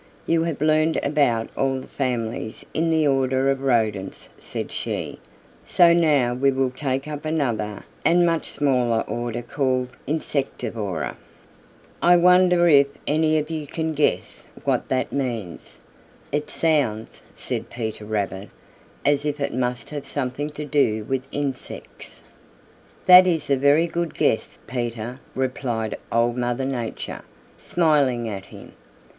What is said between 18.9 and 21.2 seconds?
"as if it must have something to do